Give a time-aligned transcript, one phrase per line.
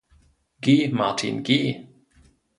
[0.61, 1.43] Geh, Martin.
[1.43, 1.85] Geh!